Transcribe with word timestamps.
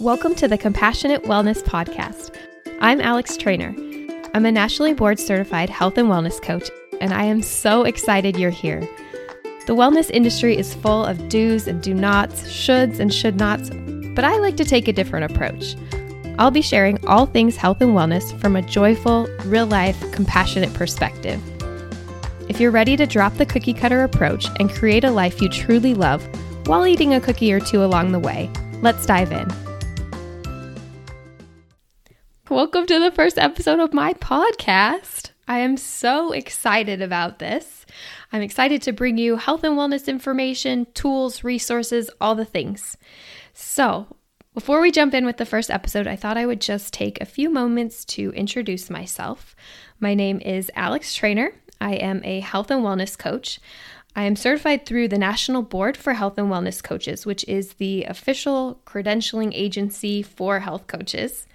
Welcome 0.00 0.34
to 0.36 0.48
the 0.48 0.56
Compassionate 0.56 1.24
Wellness 1.24 1.62
Podcast. 1.62 2.34
I'm 2.80 3.02
Alex 3.02 3.36
Treanor. 3.36 3.76
I'm 4.32 4.46
a 4.46 4.50
nationally 4.50 4.94
board 4.94 5.20
certified 5.20 5.68
health 5.68 5.98
and 5.98 6.08
wellness 6.08 6.40
coach, 6.40 6.70
and 7.02 7.12
I 7.12 7.24
am 7.24 7.42
so 7.42 7.84
excited 7.84 8.38
you're 8.38 8.48
here. 8.48 8.80
The 9.66 9.76
wellness 9.76 10.10
industry 10.10 10.56
is 10.56 10.72
full 10.72 11.04
of 11.04 11.28
do's 11.28 11.68
and 11.68 11.82
do 11.82 11.92
nots, 11.92 12.44
shoulds 12.44 12.98
and 12.98 13.12
should 13.12 13.38
nots, 13.38 13.68
but 14.14 14.24
I 14.24 14.38
like 14.38 14.56
to 14.56 14.64
take 14.64 14.88
a 14.88 14.92
different 14.94 15.30
approach. 15.30 15.76
I'll 16.38 16.50
be 16.50 16.62
sharing 16.62 17.06
all 17.06 17.26
things 17.26 17.56
health 17.56 17.82
and 17.82 17.90
wellness 17.90 18.40
from 18.40 18.56
a 18.56 18.62
joyful, 18.62 19.28
real 19.44 19.66
life, 19.66 20.00
compassionate 20.12 20.72
perspective. 20.72 21.42
If 22.48 22.58
you're 22.58 22.70
ready 22.70 22.96
to 22.96 23.06
drop 23.06 23.34
the 23.34 23.44
cookie 23.44 23.74
cutter 23.74 24.02
approach 24.02 24.46
and 24.58 24.70
create 24.70 25.04
a 25.04 25.10
life 25.10 25.42
you 25.42 25.50
truly 25.50 25.92
love 25.92 26.26
while 26.66 26.86
eating 26.86 27.12
a 27.12 27.20
cookie 27.20 27.52
or 27.52 27.60
two 27.60 27.84
along 27.84 28.12
the 28.12 28.18
way, 28.18 28.50
let's 28.80 29.04
dive 29.04 29.30
in. 29.30 29.69
Welcome 32.50 32.86
to 32.86 32.98
the 32.98 33.12
first 33.12 33.38
episode 33.38 33.78
of 33.78 33.94
my 33.94 34.12
podcast. 34.14 35.30
I 35.46 35.58
am 35.58 35.76
so 35.76 36.32
excited 36.32 37.00
about 37.00 37.38
this. 37.38 37.86
I'm 38.32 38.42
excited 38.42 38.82
to 38.82 38.92
bring 38.92 39.18
you 39.18 39.36
health 39.36 39.62
and 39.62 39.78
wellness 39.78 40.08
information, 40.08 40.88
tools, 40.92 41.44
resources, 41.44 42.10
all 42.20 42.34
the 42.34 42.44
things. 42.44 42.96
So, 43.54 44.16
before 44.52 44.80
we 44.80 44.90
jump 44.90 45.14
in 45.14 45.24
with 45.24 45.36
the 45.36 45.46
first 45.46 45.70
episode, 45.70 46.08
I 46.08 46.16
thought 46.16 46.36
I 46.36 46.44
would 46.44 46.60
just 46.60 46.92
take 46.92 47.20
a 47.20 47.24
few 47.24 47.50
moments 47.50 48.04
to 48.06 48.32
introduce 48.32 48.90
myself. 48.90 49.54
My 50.00 50.14
name 50.14 50.40
is 50.40 50.72
Alex 50.74 51.16
Treanor. 51.16 51.52
I 51.80 51.94
am 51.94 52.20
a 52.24 52.40
health 52.40 52.72
and 52.72 52.82
wellness 52.82 53.16
coach. 53.16 53.60
I 54.16 54.24
am 54.24 54.34
certified 54.34 54.86
through 54.86 55.06
the 55.06 55.18
National 55.18 55.62
Board 55.62 55.96
for 55.96 56.14
Health 56.14 56.36
and 56.36 56.48
Wellness 56.48 56.82
Coaches, 56.82 57.24
which 57.24 57.44
is 57.46 57.74
the 57.74 58.02
official 58.06 58.80
credentialing 58.86 59.52
agency 59.54 60.20
for 60.20 60.58
health 60.58 60.88
coaches. 60.88 61.46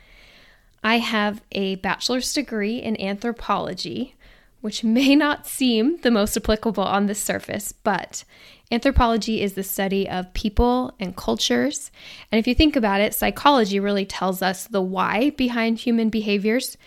I 0.85 0.99
have 0.99 1.41
a 1.51 1.75
bachelor's 1.77 2.31
degree 2.31 2.77
in 2.77 3.01
anthropology, 3.01 4.13
which 4.61 4.83
may 4.83 5.15
not 5.15 5.47
seem 5.47 5.97
the 5.97 6.11
most 6.11 6.37
applicable 6.37 6.83
on 6.83 7.07
the 7.07 7.15
surface, 7.15 7.71
but 7.71 8.23
anthropology 8.71 9.41
is 9.41 9.53
the 9.53 9.63
study 9.63 10.07
of 10.07 10.31
people 10.35 10.93
and 10.99 11.17
cultures. 11.17 11.89
And 12.31 12.37
if 12.37 12.45
you 12.45 12.53
think 12.53 12.75
about 12.75 13.01
it, 13.01 13.15
psychology 13.15 13.79
really 13.79 14.05
tells 14.05 14.43
us 14.43 14.67
the 14.67 14.81
why 14.81 15.31
behind 15.31 15.79
human 15.79 16.09
behaviors. 16.09 16.77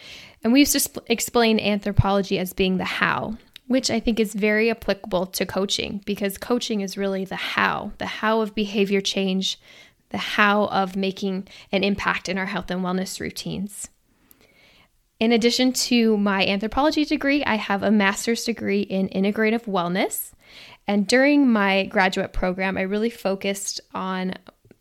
And 0.44 0.52
we 0.52 0.60
used 0.60 0.74
to 0.74 0.80
sp- 0.86 1.02
explain 1.08 1.58
anthropology 1.58 2.38
as 2.38 2.52
being 2.52 2.76
the 2.76 2.84
how, 2.84 3.36
which 3.66 3.90
I 3.90 3.98
think 3.98 4.20
is 4.20 4.32
very 4.32 4.70
applicable 4.70 5.26
to 5.26 5.44
coaching 5.44 6.02
because 6.06 6.38
coaching 6.38 6.82
is 6.82 6.96
really 6.96 7.24
the 7.24 7.34
how, 7.34 7.90
the 7.98 8.06
how 8.06 8.42
of 8.42 8.54
behavior 8.54 9.00
change, 9.00 9.58
the 10.10 10.18
how 10.18 10.66
of 10.66 10.96
making 10.96 11.48
an 11.72 11.84
impact 11.84 12.28
in 12.28 12.38
our 12.38 12.46
health 12.46 12.70
and 12.70 12.82
wellness 12.82 13.20
routines. 13.20 13.88
In 15.20 15.32
addition 15.32 15.72
to 15.72 16.16
my 16.16 16.46
anthropology 16.46 17.04
degree, 17.04 17.44
I 17.44 17.56
have 17.56 17.82
a 17.82 17.90
master's 17.90 18.44
degree 18.44 18.82
in 18.82 19.08
integrative 19.08 19.64
wellness. 19.64 20.32
And 20.86 21.06
during 21.06 21.50
my 21.50 21.86
graduate 21.86 22.32
program, 22.32 22.78
I 22.78 22.82
really 22.82 23.10
focused 23.10 23.80
on 23.94 24.34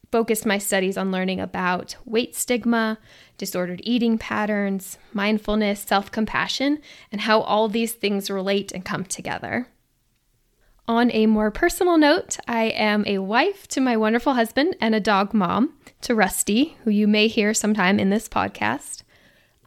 focused 0.10 0.46
my 0.46 0.58
studies 0.58 0.98
on 0.98 1.12
learning 1.12 1.42
about 1.42 1.98
weight 2.06 2.34
stigma, 2.34 2.98
disordered 3.38 3.82
eating 3.84 4.18
patterns, 4.18 4.98
mindfulness, 5.12 5.82
self-compassion, 5.82 6.80
and 7.12 7.22
how 7.22 7.42
all 7.42 7.68
these 7.68 7.92
things 7.92 8.30
relate 8.30 8.72
and 8.72 8.86
come 8.86 9.04
together. 9.04 9.68
On 10.88 11.12
a 11.12 11.26
more 11.26 11.52
personal 11.52 11.98
note, 11.98 12.38
I 12.48 12.66
am 12.66 13.04
a 13.06 13.18
wife 13.18 13.68
to 13.70 13.82
my 13.82 13.98
wonderful 13.98 14.36
husband 14.36 14.78
and 14.80 14.96
a 14.96 15.02
dog 15.02 15.34
mom 15.34 15.74
to 16.02 16.16
Rusty, 16.16 16.78
who 16.86 16.90
you 16.90 17.06
may 17.06 17.28
hear 17.28 17.54
sometime 17.54 18.00
in 18.00 18.10
this 18.10 18.30
podcast. 18.30 19.04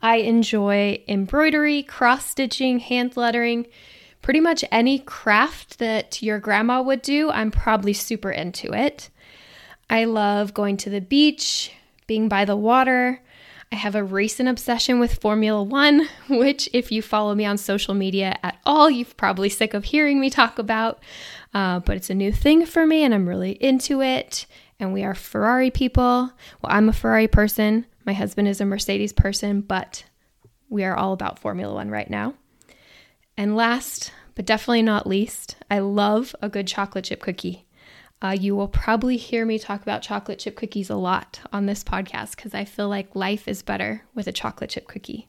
I 0.03 0.17
enjoy 0.17 1.03
embroidery, 1.07 1.83
cross 1.83 2.27
stitching, 2.27 2.79
hand 2.79 3.17
lettering, 3.17 3.67
pretty 4.23 4.41
much 4.41 4.65
any 4.71 4.99
craft 4.99 5.79
that 5.79 6.23
your 6.23 6.39
grandma 6.39 6.83
would 6.83 7.03
do. 7.03 7.31
I'm 7.31 7.51
probably 7.51 7.93
super 7.93 8.31
into 8.31 8.73
it. 8.73 9.11
I 9.89 10.05
love 10.05 10.55
going 10.55 10.77
to 10.79 10.91
the 10.91 11.01
beach, 11.01 11.73
being 12.07 12.29
by 12.29 12.45
the 12.45 12.57
water. 12.57 13.21
I 13.73 13.77
have 13.77 13.95
a 13.95 14.03
recent 14.03 14.49
obsession 14.49 14.99
with 14.99 15.21
Formula 15.21 15.63
One, 15.63 16.09
which, 16.29 16.69
if 16.73 16.91
you 16.91 17.03
follow 17.03 17.35
me 17.35 17.45
on 17.45 17.57
social 17.57 17.95
media 17.95 18.37
at 18.43 18.59
all, 18.65 18.91
you're 18.91 19.07
probably 19.17 19.49
sick 19.49 19.75
of 19.75 19.85
hearing 19.85 20.21
me 20.21 20.31
talk 20.31 20.59
about. 20.59 21.01
Uh, 21.55 21.81
but 21.81 21.97
it's 21.97 22.11
a 22.11 22.15
new 22.15 22.33
thing 22.33 22.67
for 22.67 22.87
me, 22.87 23.05
and 23.05 23.15
I'm 23.15 23.29
really 23.29 23.53
into 23.53 24.03
it. 24.03 24.47
And 24.79 24.93
we 24.93 25.05
are 25.05 25.15
Ferrari 25.15 25.71
people. 25.71 26.33
Well, 26.63 26.73
I'm 26.73 26.89
a 26.89 26.93
Ferrari 26.93 27.29
person. 27.29 27.87
My 28.11 28.15
husband 28.15 28.49
is 28.49 28.61
a 28.61 28.65
Mercedes 28.65 29.13
person, 29.13 29.61
but 29.61 30.03
we 30.69 30.83
are 30.83 30.97
all 30.97 31.13
about 31.13 31.39
Formula 31.39 31.73
One 31.73 31.91
right 31.91 32.11
now. 32.11 32.35
And 33.37 33.55
last, 33.55 34.11
but 34.35 34.45
definitely 34.45 34.83
not 34.83 35.07
least, 35.07 35.55
I 35.71 35.79
love 35.79 36.35
a 36.43 36.49
good 36.49 36.67
chocolate 36.67 37.05
chip 37.05 37.21
cookie. 37.21 37.69
Uh, 38.21 38.37
you 38.37 38.57
will 38.57 38.67
probably 38.67 39.17
hear 39.17 39.47
me 39.47 39.61
talk 39.61 39.83
about 39.83 40.03
chocolate 40.03 40.41
chip 40.41 40.57
cookies 40.57 40.91
a 40.91 40.97
lot 40.97 41.39
on 41.53 41.67
this 41.67 41.85
podcast 41.85 42.35
because 42.35 42.53
I 42.53 42.65
feel 42.65 42.89
like 42.89 43.15
life 43.15 43.47
is 43.47 43.63
better 43.63 44.03
with 44.13 44.27
a 44.27 44.33
chocolate 44.33 44.71
chip 44.71 44.89
cookie. 44.89 45.29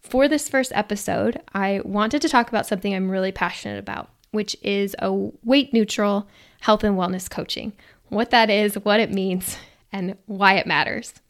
For 0.00 0.28
this 0.28 0.50
first 0.50 0.72
episode, 0.74 1.40
I 1.54 1.80
wanted 1.82 2.20
to 2.20 2.28
talk 2.28 2.50
about 2.50 2.66
something 2.66 2.94
I'm 2.94 3.10
really 3.10 3.32
passionate 3.32 3.78
about, 3.78 4.10
which 4.32 4.54
is 4.60 4.94
a 4.98 5.10
weight 5.14 5.72
neutral 5.72 6.28
health 6.60 6.84
and 6.84 6.98
wellness 6.98 7.30
coaching. 7.30 7.72
What 8.10 8.28
that 8.32 8.50
is, 8.50 8.74
what 8.74 9.00
it 9.00 9.10
means, 9.10 9.56
and 9.92 10.18
why 10.26 10.56
it 10.56 10.66
matters. 10.66 11.21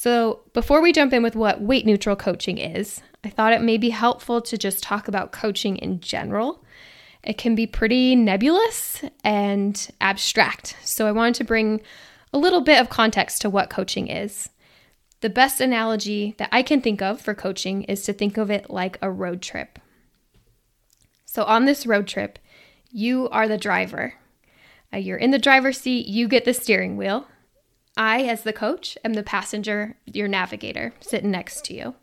So, 0.00 0.42
before 0.52 0.80
we 0.80 0.92
jump 0.92 1.12
in 1.12 1.24
with 1.24 1.34
what 1.34 1.60
weight 1.60 1.84
neutral 1.84 2.14
coaching 2.14 2.58
is, 2.58 3.00
I 3.24 3.30
thought 3.30 3.52
it 3.52 3.62
may 3.62 3.78
be 3.78 3.90
helpful 3.90 4.40
to 4.42 4.56
just 4.56 4.80
talk 4.80 5.08
about 5.08 5.32
coaching 5.32 5.76
in 5.76 5.98
general 5.98 6.62
it 7.22 7.38
can 7.38 7.54
be 7.54 7.66
pretty 7.66 8.14
nebulous 8.14 9.02
and 9.24 9.88
abstract. 10.00 10.76
So 10.82 11.06
I 11.06 11.12
wanted 11.12 11.34
to 11.36 11.44
bring 11.44 11.80
a 12.32 12.38
little 12.38 12.60
bit 12.60 12.80
of 12.80 12.88
context 12.88 13.42
to 13.42 13.50
what 13.50 13.70
coaching 13.70 14.08
is. 14.08 14.48
The 15.20 15.30
best 15.30 15.60
analogy 15.60 16.34
that 16.38 16.48
I 16.52 16.62
can 16.62 16.80
think 16.80 17.02
of 17.02 17.20
for 17.20 17.34
coaching 17.34 17.82
is 17.84 18.02
to 18.04 18.12
think 18.12 18.36
of 18.36 18.50
it 18.50 18.70
like 18.70 18.98
a 19.02 19.10
road 19.10 19.42
trip. 19.42 19.78
So, 21.24 21.42
on 21.44 21.64
this 21.64 21.86
road 21.86 22.06
trip, 22.06 22.38
you 22.90 23.28
are 23.30 23.48
the 23.48 23.58
driver. 23.58 24.14
Uh, 24.92 24.98
you're 24.98 25.18
in 25.18 25.32
the 25.32 25.38
driver's 25.38 25.78
seat, 25.78 26.06
you 26.06 26.28
get 26.28 26.44
the 26.44 26.54
steering 26.54 26.96
wheel. 26.96 27.26
I, 27.98 28.22
as 28.22 28.44
the 28.44 28.52
coach, 28.52 28.96
am 29.04 29.14
the 29.14 29.24
passenger, 29.24 29.96
your 30.06 30.28
navigator, 30.28 30.94
sitting 31.00 31.32
next 31.32 31.64
to 31.66 31.74
you. 31.74 31.96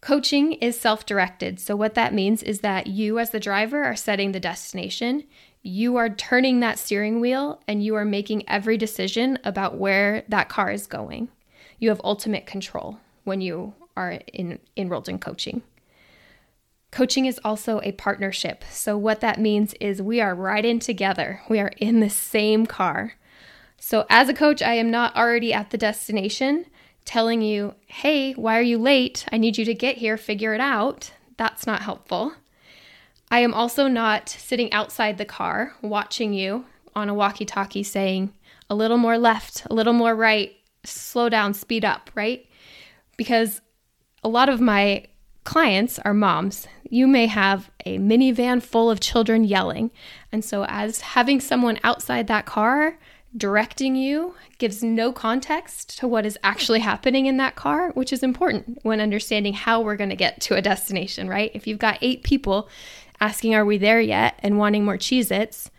Coaching 0.00 0.54
is 0.54 0.80
self 0.80 1.04
directed. 1.04 1.60
So, 1.60 1.76
what 1.76 1.94
that 1.94 2.14
means 2.14 2.42
is 2.42 2.60
that 2.60 2.86
you, 2.86 3.18
as 3.18 3.30
the 3.30 3.40
driver, 3.40 3.84
are 3.84 3.96
setting 3.96 4.32
the 4.32 4.40
destination. 4.40 5.24
You 5.62 5.96
are 5.96 6.08
turning 6.08 6.60
that 6.60 6.78
steering 6.78 7.20
wheel 7.20 7.60
and 7.66 7.84
you 7.84 7.94
are 7.96 8.04
making 8.04 8.48
every 8.48 8.78
decision 8.78 9.38
about 9.44 9.76
where 9.76 10.22
that 10.28 10.48
car 10.48 10.70
is 10.70 10.86
going. 10.86 11.28
You 11.78 11.88
have 11.88 12.00
ultimate 12.04 12.46
control 12.46 12.98
when 13.24 13.40
you 13.40 13.74
are 13.96 14.20
in, 14.32 14.60
enrolled 14.76 15.08
in 15.08 15.18
coaching. 15.18 15.62
Coaching 16.92 17.26
is 17.26 17.40
also 17.44 17.80
a 17.82 17.92
partnership. 17.92 18.64
So, 18.70 18.96
what 18.96 19.20
that 19.20 19.40
means 19.40 19.74
is 19.74 20.00
we 20.00 20.20
are 20.20 20.34
riding 20.34 20.78
together, 20.78 21.42
we 21.50 21.58
are 21.58 21.72
in 21.76 22.00
the 22.00 22.08
same 22.08 22.64
car. 22.64 23.14
So, 23.88 24.04
as 24.10 24.28
a 24.28 24.34
coach, 24.34 24.62
I 24.62 24.74
am 24.74 24.90
not 24.90 25.14
already 25.14 25.52
at 25.52 25.70
the 25.70 25.78
destination 25.78 26.66
telling 27.04 27.40
you, 27.40 27.76
hey, 27.86 28.32
why 28.32 28.58
are 28.58 28.60
you 28.72 28.78
late? 28.78 29.24
I 29.30 29.38
need 29.38 29.56
you 29.58 29.64
to 29.64 29.74
get 29.74 29.98
here, 29.98 30.16
figure 30.16 30.54
it 30.54 30.60
out. 30.60 31.12
That's 31.36 31.68
not 31.68 31.82
helpful. 31.82 32.32
I 33.30 33.38
am 33.38 33.54
also 33.54 33.86
not 33.86 34.28
sitting 34.28 34.72
outside 34.72 35.18
the 35.18 35.24
car 35.24 35.76
watching 35.82 36.34
you 36.34 36.64
on 36.96 37.08
a 37.08 37.14
walkie 37.14 37.44
talkie 37.44 37.84
saying, 37.84 38.32
a 38.68 38.74
little 38.74 38.98
more 38.98 39.18
left, 39.18 39.64
a 39.70 39.74
little 39.74 39.92
more 39.92 40.16
right, 40.16 40.56
slow 40.82 41.28
down, 41.28 41.54
speed 41.54 41.84
up, 41.84 42.10
right? 42.16 42.44
Because 43.16 43.60
a 44.24 44.28
lot 44.28 44.48
of 44.48 44.60
my 44.60 45.06
clients 45.44 46.00
are 46.00 46.12
moms. 46.12 46.66
You 46.90 47.06
may 47.06 47.26
have 47.28 47.70
a 47.84 47.98
minivan 47.98 48.60
full 48.60 48.90
of 48.90 48.98
children 48.98 49.44
yelling. 49.44 49.92
And 50.32 50.44
so, 50.44 50.64
as 50.64 51.02
having 51.02 51.38
someone 51.38 51.78
outside 51.84 52.26
that 52.26 52.46
car 52.46 52.98
directing 53.36 53.96
you 53.96 54.34
gives 54.58 54.82
no 54.82 55.12
context 55.12 55.98
to 55.98 56.08
what 56.08 56.24
is 56.24 56.38
actually 56.42 56.80
happening 56.80 57.26
in 57.26 57.36
that 57.36 57.56
car, 57.56 57.90
which 57.90 58.12
is 58.12 58.22
important 58.22 58.78
when 58.82 59.00
understanding 59.00 59.52
how 59.52 59.80
we're 59.80 59.96
going 59.96 60.10
to 60.10 60.16
get 60.16 60.40
to 60.42 60.54
a 60.54 60.62
destination, 60.62 61.28
right? 61.28 61.50
If 61.54 61.66
you've 61.66 61.78
got 61.78 61.98
eight 62.00 62.22
people 62.22 62.68
asking, 63.20 63.54
Are 63.54 63.64
we 63.64 63.78
there 63.78 64.00
yet? 64.00 64.38
and 64.42 64.58
wanting 64.58 64.84
more 64.84 64.96
Cheez 64.96 65.30
Its, 65.30 65.70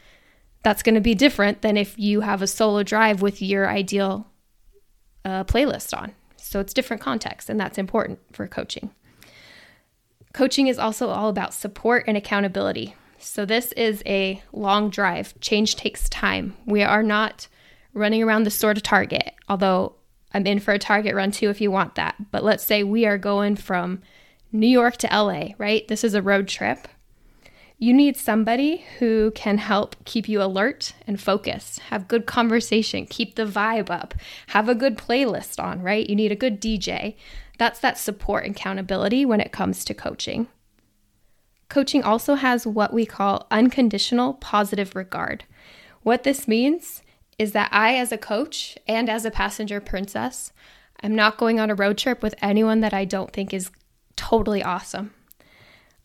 that's 0.63 0.83
going 0.83 0.95
to 0.95 1.01
be 1.01 1.15
different 1.15 1.62
than 1.62 1.77
if 1.77 1.98
you 1.98 2.21
have 2.21 2.42
a 2.42 2.48
solo 2.48 2.83
drive 2.83 3.21
with 3.21 3.42
your 3.42 3.69
ideal 3.69 4.27
uh, 5.24 5.44
playlist 5.44 5.98
on. 5.98 6.13
So 6.36 6.60
it's 6.60 6.74
different 6.74 7.01
context, 7.01 7.50
and 7.50 7.60
that's 7.60 7.77
important 7.77 8.19
for 8.31 8.48
coaching. 8.48 8.92
Coaching 10.33 10.68
is 10.68 10.77
also 10.77 11.10
all 11.10 11.30
about 11.30 11.53
support 11.53 12.03
and 12.07 12.15
accountability. 12.15 12.95
So, 13.19 13.46
this 13.46 13.72
is 13.74 14.04
a 14.06 14.42
long 14.52 14.90
drive. 14.90 15.40
Change 15.40 15.75
takes 15.75 16.08
time. 16.10 16.56
We 16.66 16.84
are 16.84 17.04
not 17.04 17.48
running 17.94 18.24
around 18.24 18.44
the 18.44 18.52
store 18.52 18.74
to 18.74 18.81
Target, 18.81 19.34
although 19.50 19.96
I'm 20.34 20.46
in 20.46 20.60
for 20.60 20.74
a 20.74 20.80
Target 20.80 21.16
run 21.16 21.31
too 21.31 21.50
if 21.50 21.62
you 21.62 21.72
want 21.72 21.96
that. 21.96 22.16
But 22.31 22.44
let's 22.44 22.64
say 22.64 22.84
we 22.84 23.06
are 23.06 23.18
going 23.18 23.56
from 23.56 24.02
New 24.52 24.68
York 24.68 24.98
to 24.98 25.08
LA, 25.08 25.50
right? 25.58 25.88
This 25.88 26.04
is 26.04 26.14
a 26.14 26.22
road 26.22 26.48
trip. 26.48 26.88
You 27.80 27.94
need 27.94 28.18
somebody 28.18 28.86
who 28.98 29.31
can 29.36 29.60
help 29.60 29.96
keep 30.06 30.28
you 30.28 30.42
alert 30.42 30.94
and 31.06 31.22
focused, 31.22 31.80
have 31.80 32.08
good 32.08 32.25
conversation, 32.25 33.06
keep 33.06 33.36
the 33.36 33.46
vibe 33.46 33.92
up, 33.92 34.16
have 34.48 34.68
a 34.68 34.74
good 34.74 34.98
playlist 34.98 35.63
on, 35.63 35.84
right? 35.84 36.10
You 36.10 36.16
need 36.16 36.31
a 36.31 36.36
good 36.36 36.60
DJ. 36.60 37.16
That's 37.60 37.80
that 37.80 38.00
support 38.00 38.46
and 38.46 38.56
accountability 38.56 39.25
when 39.25 39.42
it 39.42 39.52
comes 39.52 39.86
to 39.86 39.94
coaching. 39.94 40.48
Coaching 41.69 42.04
also 42.04 42.36
has 42.36 42.66
what 42.66 42.94
we 42.94 43.06
call 43.06 43.48
unconditional 43.52 44.34
positive 44.36 44.96
regard. 44.96 45.44
What 46.04 46.24
this 46.24 46.48
means 46.48 47.02
is 47.38 47.52
that 47.52 47.69
I, 47.72 47.96
as 47.96 48.12
a 48.12 48.18
coach 48.18 48.78
and 48.88 49.10
as 49.10 49.25
a 49.25 49.31
passenger 49.31 49.80
princess, 49.80 50.54
I'm 51.02 51.16
not 51.16 51.38
going 51.38 51.60
on 51.60 51.69
a 51.69 51.75
road 51.75 51.98
trip 51.98 52.24
with 52.24 52.36
anyone 52.42 52.80
that 52.81 52.94
I 52.94 53.06
don't 53.06 53.31
think 53.31 53.54
is 53.54 53.69
totally 54.16 54.64
awesome. 54.64 55.14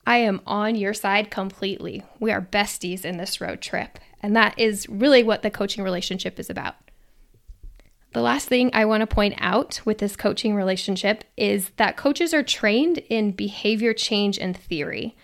I 0.06 0.18
am 0.18 0.40
on 0.46 0.74
your 0.74 0.94
side 0.94 1.30
completely. 1.30 2.02
We 2.18 2.32
are 2.32 2.42
besties 2.42 3.04
in 3.04 3.16
this 3.16 3.40
road 3.40 3.60
trip. 3.60 3.98
And 4.20 4.36
that 4.36 4.58
is 4.58 4.88
really 4.88 5.22
what 5.22 5.42
the 5.42 5.50
coaching 5.50 5.82
relationship 5.82 6.38
is 6.38 6.50
about. 6.50 6.76
The 8.12 8.20
last 8.20 8.48
thing 8.48 8.70
I 8.74 8.84
want 8.84 9.00
to 9.00 9.06
point 9.06 9.34
out 9.38 9.80
with 9.84 9.98
this 9.98 10.16
coaching 10.16 10.54
relationship 10.54 11.24
is 11.36 11.70
that 11.76 11.96
coaches 11.96 12.34
are 12.34 12.42
trained 12.42 12.98
in 13.08 13.32
behavior 13.32 13.94
change 13.94 14.38
and 14.38 14.56
theory. 14.56 15.16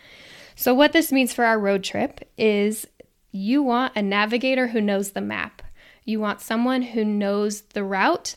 So, 0.59 0.75
what 0.75 0.91
this 0.91 1.13
means 1.13 1.33
for 1.33 1.45
our 1.45 1.57
road 1.57 1.85
trip 1.85 2.29
is 2.37 2.85
you 3.31 3.63
want 3.63 3.95
a 3.95 4.03
navigator 4.03 4.67
who 4.67 4.81
knows 4.81 5.13
the 5.13 5.21
map. 5.21 5.63
You 6.05 6.19
want 6.19 6.41
someone 6.41 6.83
who 6.83 7.05
knows 7.05 7.61
the 7.61 7.85
route, 7.85 8.35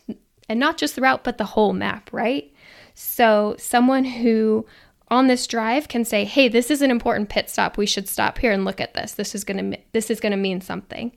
and 0.48 0.60
not 0.60 0.78
just 0.78 0.94
the 0.94 1.02
route, 1.02 1.24
but 1.24 1.40
the 1.40 1.46
whole 1.46 1.74
map, 1.74 2.14
right? 2.14 2.54
So, 2.94 3.56
someone 3.58 4.06
who 4.06 4.68
on 5.08 5.26
this 5.26 5.48
drive 5.48 5.88
can 5.88 6.06
say, 6.06 6.24
"Hey, 6.24 6.48
this 6.48 6.70
is 6.70 6.84
an 6.84 6.92
important 6.92 7.30
pit 7.30 7.50
stop. 7.50 7.76
We 7.76 7.88
should 7.88 8.08
stop 8.08 8.38
here 8.38 8.52
and 8.52 8.66
look 8.66 8.80
at 8.80 8.94
this. 8.94 9.14
This 9.14 9.34
is 9.34 9.44
going 9.44 9.72
to 9.72 9.80
this 9.92 10.12
is 10.12 10.20
going 10.20 10.32
to 10.32 10.38
mean 10.38 10.62
something." 10.62 11.14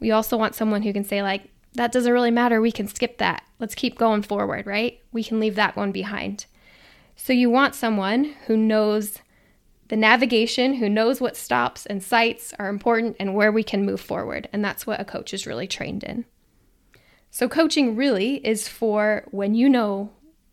We 0.00 0.10
also 0.10 0.38
want 0.38 0.54
someone 0.54 0.80
who 0.80 0.92
can 0.94 1.04
say 1.04 1.22
like, 1.22 1.50
"That 1.74 1.92
doesn't 1.92 2.10
really 2.10 2.30
matter. 2.30 2.62
We 2.62 2.72
can 2.72 2.88
skip 2.88 3.18
that. 3.18 3.42
Let's 3.58 3.74
keep 3.74 3.98
going 3.98 4.22
forward, 4.22 4.66
right? 4.66 5.00
We 5.12 5.22
can 5.22 5.38
leave 5.38 5.56
that 5.56 5.76
one 5.76 5.92
behind." 5.92 6.46
So 7.14 7.34
you 7.34 7.50
want 7.50 7.74
someone 7.74 8.36
who 8.46 8.56
knows 8.56 9.18
the 9.88 9.96
navigation, 9.96 10.74
who 10.74 10.88
knows 10.88 11.20
what 11.20 11.36
stops 11.36 11.86
and 11.86 12.02
sites 12.02 12.52
are 12.58 12.68
important 12.68 13.16
and 13.20 13.34
where 13.34 13.52
we 13.52 13.62
can 13.62 13.86
move 13.86 14.00
forward. 14.00 14.48
And 14.52 14.64
that's 14.64 14.86
what 14.86 15.00
a 15.00 15.04
coach 15.04 15.32
is 15.32 15.46
really 15.46 15.66
trained 15.66 16.02
in. 16.02 16.24
So, 17.30 17.48
coaching 17.48 17.96
really 17.96 18.36
is 18.46 18.66
for 18.66 19.24
when 19.30 19.54
you 19.54 19.68
know 19.68 20.10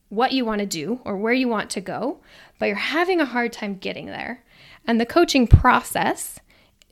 what 0.09 0.33
you 0.33 0.45
want 0.45 0.59
to 0.59 0.65
do 0.65 1.00
or 1.06 1.18
where 1.18 1.33
you 1.33 1.47
want 1.47 1.69
to 1.71 1.81
go, 1.81 2.19
but 2.59 2.68
you're 2.68 2.75
having 2.75 3.19
a 3.19 3.25
hard 3.25 3.53
time 3.53 3.77
getting 3.77 4.07
there. 4.07 4.44
And 4.85 5.00
the 5.00 5.06
coaching 5.06 5.47
process 5.47 6.39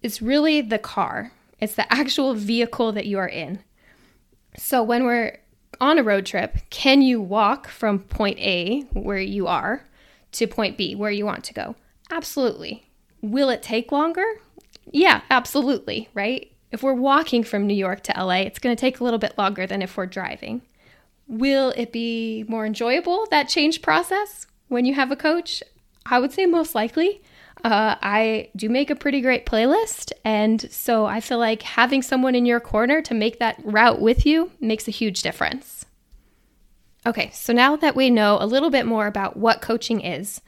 is 0.02 0.22
really 0.22 0.62
the 0.62 0.80
car, 0.80 1.32
it's 1.60 1.76
the 1.76 1.92
actual 1.94 2.34
vehicle 2.34 2.92
that 2.94 3.06
you 3.06 3.20
are 3.20 3.30
in. 3.30 3.60
So, 4.58 4.82
when 4.82 5.04
we're 5.04 5.38
on 5.80 6.00
a 6.00 6.04
road 6.04 6.26
trip, 6.26 6.58
can 6.70 7.02
you 7.02 7.22
walk 7.22 7.68
from 7.68 8.00
point 8.00 8.40
A, 8.40 8.82
where 8.94 9.20
you 9.20 9.48
are, 9.48 9.86
to 10.34 10.48
point 10.48 10.78
B, 10.78 10.96
where 10.96 11.12
you 11.12 11.26
want 11.26 11.44
to 11.46 11.54
go? 11.54 11.76
Absolutely. 12.12 12.86
Will 13.22 13.50
it 13.50 13.64
take 13.64 13.92
longer? 13.92 14.26
Yeah, 14.92 15.22
absolutely, 15.30 16.10
right? 16.14 16.52
If 16.72 16.84
we're 16.84 16.94
walking 16.94 17.44
from 17.44 17.68
New 17.68 17.74
York 17.74 18.04
to 18.04 18.14
LA, 18.18 18.42
it's 18.42 18.60
going 18.60 18.76
to 18.76 18.80
take 18.80 19.00
a 19.00 19.04
little 19.04 19.20
bit 19.20 19.38
longer 19.38 19.66
than 19.68 19.82
if 19.82 19.98
we're 19.98 20.06
driving. 20.06 20.62
Will 21.28 21.74
it 21.78 21.92
be 21.92 22.46
more 22.48 22.66
enjoyable, 22.66 23.28
that 23.32 23.48
change 23.48 23.82
process, 23.82 24.48
when 24.68 24.86
you 24.86 24.94
have 24.96 25.12
a 25.12 25.16
coach? 25.16 25.64
I 26.06 26.20
would 26.20 26.32
say 26.32 26.46
most 26.46 26.76
likely. 26.76 27.22
Uh, 27.64 27.96
I 28.02 28.50
do 28.56 28.70
make 28.70 28.90
a 28.90 28.96
pretty 28.96 29.22
great 29.22 29.46
playlist, 29.46 30.12
and 30.26 30.70
so 30.72 31.06
I 31.06 31.20
feel 31.20 31.38
like 31.38 31.62
having 31.62 32.02
someone 32.02 32.34
in 32.34 32.46
your 32.46 32.60
corner 32.60 33.02
to 33.04 33.14
make 33.14 33.40
that 33.40 33.62
route 33.64 34.02
with 34.02 34.26
you 34.26 34.52
makes 34.60 34.88
a 34.88 34.92
huge 34.92 35.22
difference. 35.22 35.86
Okay, 37.06 37.30
so 37.34 37.54
now 37.54 37.76
that 37.76 37.96
we 37.96 38.10
know 38.10 38.38
a 38.40 38.48
little 38.48 38.70
bit 38.70 38.86
more 38.86 39.08
about 39.08 39.38
what 39.38 39.62
coaching 39.62 40.02
is, 40.02 40.42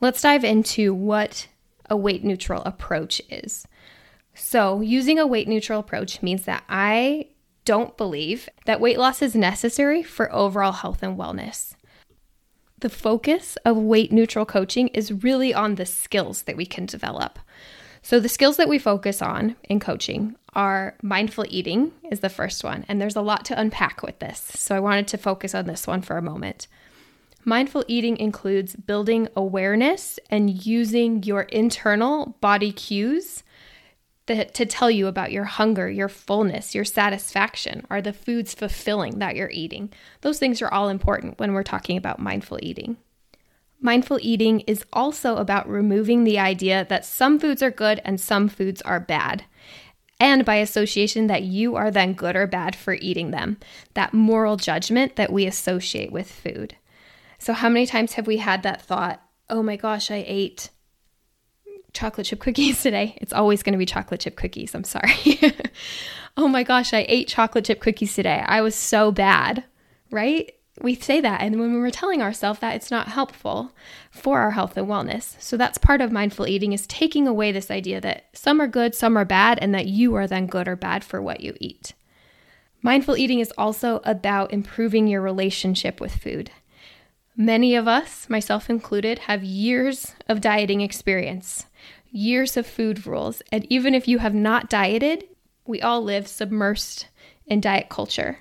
Let's 0.00 0.22
dive 0.22 0.44
into 0.44 0.94
what 0.94 1.48
a 1.90 1.96
weight 1.96 2.22
neutral 2.22 2.62
approach 2.62 3.20
is. 3.28 3.66
So, 4.34 4.80
using 4.80 5.18
a 5.18 5.26
weight 5.26 5.48
neutral 5.48 5.80
approach 5.80 6.22
means 6.22 6.44
that 6.44 6.62
I 6.68 7.28
don't 7.64 7.96
believe 7.96 8.48
that 8.66 8.80
weight 8.80 8.98
loss 8.98 9.20
is 9.20 9.34
necessary 9.34 10.02
for 10.02 10.32
overall 10.32 10.72
health 10.72 11.02
and 11.02 11.18
wellness. 11.18 11.74
The 12.78 12.88
focus 12.88 13.58
of 13.64 13.76
weight 13.76 14.12
neutral 14.12 14.46
coaching 14.46 14.88
is 14.88 15.24
really 15.24 15.52
on 15.52 15.74
the 15.74 15.84
skills 15.84 16.42
that 16.42 16.56
we 16.56 16.64
can 16.64 16.86
develop. 16.86 17.40
So, 18.00 18.20
the 18.20 18.28
skills 18.28 18.56
that 18.58 18.68
we 18.68 18.78
focus 18.78 19.20
on 19.20 19.56
in 19.64 19.80
coaching 19.80 20.36
are 20.54 20.96
mindful 21.02 21.44
eating, 21.48 21.90
is 22.10 22.20
the 22.20 22.28
first 22.28 22.62
one. 22.62 22.84
And 22.86 23.00
there's 23.00 23.16
a 23.16 23.20
lot 23.20 23.44
to 23.46 23.60
unpack 23.60 24.04
with 24.04 24.20
this. 24.20 24.38
So, 24.54 24.76
I 24.76 24.80
wanted 24.80 25.08
to 25.08 25.18
focus 25.18 25.56
on 25.56 25.66
this 25.66 25.88
one 25.88 26.02
for 26.02 26.16
a 26.16 26.22
moment. 26.22 26.68
Mindful 27.44 27.84
eating 27.88 28.16
includes 28.18 28.76
building 28.76 29.28
awareness 29.34 30.18
and 30.30 30.66
using 30.66 31.22
your 31.22 31.42
internal 31.42 32.36
body 32.40 32.72
cues 32.72 33.42
that, 34.26 34.54
to 34.54 34.66
tell 34.66 34.90
you 34.90 35.06
about 35.06 35.32
your 35.32 35.44
hunger, 35.44 35.88
your 35.90 36.08
fullness, 36.08 36.74
your 36.74 36.84
satisfaction. 36.84 37.86
Are 37.90 38.02
the 38.02 38.12
foods 38.12 38.54
fulfilling 38.54 39.18
that 39.18 39.34
you're 39.34 39.50
eating? 39.50 39.90
Those 40.20 40.38
things 40.38 40.60
are 40.62 40.72
all 40.72 40.88
important 40.88 41.38
when 41.38 41.52
we're 41.52 41.62
talking 41.62 41.96
about 41.96 42.20
mindful 42.20 42.58
eating. 42.62 42.98
Mindful 43.80 44.18
eating 44.20 44.60
is 44.60 44.84
also 44.92 45.36
about 45.36 45.68
removing 45.68 46.24
the 46.24 46.38
idea 46.38 46.86
that 46.88 47.06
some 47.06 47.38
foods 47.38 47.62
are 47.62 47.70
good 47.70 48.00
and 48.04 48.20
some 48.20 48.48
foods 48.48 48.82
are 48.82 49.00
bad. 49.00 49.44
And 50.20 50.44
by 50.44 50.56
association, 50.56 51.28
that 51.28 51.44
you 51.44 51.76
are 51.76 51.92
then 51.92 52.12
good 52.12 52.34
or 52.34 52.48
bad 52.48 52.74
for 52.74 52.94
eating 52.94 53.30
them. 53.30 53.58
That 53.94 54.12
moral 54.12 54.56
judgment 54.56 55.14
that 55.14 55.32
we 55.32 55.46
associate 55.46 56.10
with 56.10 56.28
food. 56.28 56.74
So, 57.38 57.52
how 57.52 57.68
many 57.68 57.86
times 57.86 58.14
have 58.14 58.26
we 58.26 58.38
had 58.38 58.62
that 58.64 58.82
thought, 58.82 59.22
oh 59.48 59.62
my 59.62 59.76
gosh, 59.76 60.10
I 60.10 60.24
ate 60.26 60.70
chocolate 61.92 62.26
chip 62.26 62.40
cookies 62.40 62.82
today? 62.82 63.16
It's 63.20 63.32
always 63.32 63.62
going 63.62 63.72
to 63.72 63.78
be 63.78 63.86
chocolate 63.86 64.20
chip 64.20 64.36
cookies. 64.36 64.74
I'm 64.74 64.84
sorry. 64.84 65.40
oh 66.36 66.48
my 66.48 66.62
gosh, 66.62 66.92
I 66.92 67.06
ate 67.08 67.28
chocolate 67.28 67.64
chip 67.64 67.80
cookies 67.80 68.14
today. 68.14 68.42
I 68.44 68.60
was 68.60 68.74
so 68.74 69.12
bad, 69.12 69.64
right? 70.10 70.52
We 70.80 70.94
say 70.94 71.20
that, 71.20 71.40
and 71.40 71.58
when 71.58 71.74
we're 71.74 71.90
telling 71.90 72.22
ourselves 72.22 72.60
that, 72.60 72.76
it's 72.76 72.90
not 72.90 73.08
helpful 73.08 73.72
for 74.12 74.38
our 74.38 74.52
health 74.52 74.76
and 74.76 74.86
wellness. 74.86 75.40
So, 75.40 75.56
that's 75.56 75.78
part 75.78 76.00
of 76.00 76.12
mindful 76.12 76.46
eating 76.46 76.72
is 76.72 76.86
taking 76.86 77.26
away 77.26 77.52
this 77.52 77.70
idea 77.70 78.00
that 78.00 78.26
some 78.32 78.60
are 78.60 78.68
good, 78.68 78.94
some 78.94 79.16
are 79.16 79.24
bad, 79.24 79.58
and 79.60 79.74
that 79.74 79.86
you 79.86 80.14
are 80.14 80.26
then 80.26 80.46
good 80.46 80.68
or 80.68 80.76
bad 80.76 81.02
for 81.02 81.22
what 81.22 81.40
you 81.40 81.54
eat. 81.60 81.94
Mindful 82.80 83.16
eating 83.16 83.40
is 83.40 83.52
also 83.58 84.00
about 84.04 84.52
improving 84.52 85.08
your 85.08 85.20
relationship 85.20 86.00
with 86.00 86.14
food. 86.14 86.52
Many 87.40 87.76
of 87.76 87.86
us, 87.86 88.28
myself 88.28 88.68
included, 88.68 89.20
have 89.20 89.44
years 89.44 90.16
of 90.28 90.40
dieting 90.40 90.80
experience, 90.80 91.66
years 92.10 92.56
of 92.56 92.66
food 92.66 93.06
rules, 93.06 93.42
and 93.52 93.64
even 93.70 93.94
if 93.94 94.08
you 94.08 94.18
have 94.18 94.34
not 94.34 94.68
dieted, 94.68 95.22
we 95.64 95.80
all 95.80 96.02
live 96.02 96.24
submersed 96.24 97.04
in 97.46 97.60
diet 97.60 97.88
culture. 97.88 98.38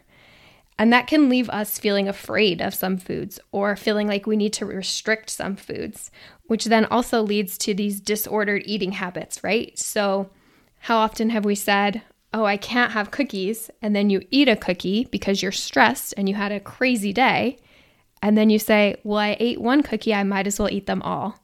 And 0.80 0.92
that 0.92 1.06
can 1.06 1.30
leave 1.30 1.48
us 1.52 1.78
feeling 1.78 2.08
afraid 2.08 2.60
of 2.60 2.74
some 2.74 2.98
foods 2.98 3.40
or 3.52 3.76
feeling 3.76 4.08
like 4.08 4.26
we 4.26 4.36
need 4.36 4.54
to 4.54 4.66
restrict 4.66 5.30
some 5.30 5.56
foods, 5.56 6.10
which 6.48 6.66
then 6.66 6.86
also 6.86 7.22
leads 7.22 7.60
to 7.60 7.76
these 7.76 8.02
disordered 8.02 8.64
eating 8.66 8.94
habits, 8.94 9.44
right? 9.44 9.78
So, 9.78 10.32
how 10.80 10.98
often 10.98 11.30
have 11.30 11.46
we 11.46 11.54
said, 11.54 12.02
Oh, 12.34 12.46
I 12.46 12.58
can't 12.58 12.94
have 12.94 13.12
cookies, 13.12 13.70
and 13.80 13.96
then 13.96 14.10
you 14.10 14.26
eat 14.32 14.50
a 14.50 14.56
cookie 14.56 15.08
because 15.12 15.44
you're 15.44 15.52
stressed 15.52 16.16
and 16.18 16.28
you 16.28 16.34
had 16.34 16.52
a 16.52 16.60
crazy 16.60 17.14
day, 17.14 17.60
and 18.22 18.38
then 18.38 18.50
you 18.50 18.60
say, 18.60 18.96
Well, 19.04 19.20
I 19.20 19.38
ate 19.40 19.62
one 19.62 19.84
cookie, 19.84 20.14
I 20.14 20.24
might 20.24 20.48
as 20.48 20.60
well 20.60 20.70
eat 20.70 20.86
them 20.86 21.02
all. 21.02 21.44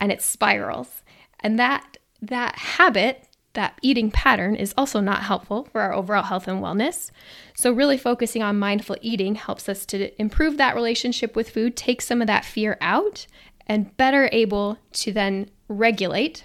And 0.00 0.12
it 0.12 0.22
spirals. 0.22 1.02
And 1.40 1.58
that 1.58 1.98
that 2.20 2.56
habit, 2.56 3.28
that 3.52 3.78
eating 3.82 4.10
pattern 4.10 4.54
is 4.54 4.74
also 4.76 5.00
not 5.00 5.22
helpful 5.22 5.68
for 5.70 5.80
our 5.80 5.92
overall 5.92 6.24
health 6.24 6.48
and 6.48 6.62
wellness. 6.62 7.10
So 7.54 7.72
really 7.72 7.96
focusing 7.96 8.42
on 8.42 8.58
mindful 8.58 8.96
eating 9.00 9.36
helps 9.36 9.68
us 9.68 9.86
to 9.86 10.20
improve 10.20 10.56
that 10.56 10.74
relationship 10.74 11.36
with 11.36 11.50
food, 11.50 11.76
take 11.76 12.02
some 12.02 12.20
of 12.20 12.26
that 12.26 12.44
fear 12.44 12.76
out, 12.80 13.26
and 13.66 13.96
better 13.96 14.28
able 14.32 14.78
to 14.92 15.12
then 15.12 15.50
regulate 15.68 16.44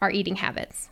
our 0.00 0.10
eating 0.10 0.36
habits. 0.36 0.90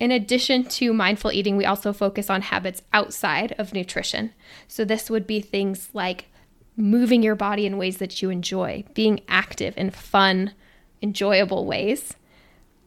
In 0.00 0.10
addition 0.10 0.64
to 0.64 0.92
mindful 0.92 1.30
eating, 1.30 1.56
we 1.56 1.64
also 1.64 1.92
focus 1.92 2.28
on 2.28 2.42
habits 2.42 2.82
outside 2.92 3.54
of 3.56 3.72
nutrition. 3.72 4.32
So, 4.66 4.84
this 4.84 5.08
would 5.08 5.28
be 5.28 5.40
things 5.40 5.90
like 5.92 6.31
moving 6.76 7.22
your 7.22 7.34
body 7.34 7.66
in 7.66 7.76
ways 7.76 7.98
that 7.98 8.22
you 8.22 8.30
enjoy, 8.30 8.84
being 8.94 9.20
active 9.28 9.74
in 9.76 9.90
fun, 9.90 10.52
enjoyable 11.02 11.66
ways, 11.66 12.16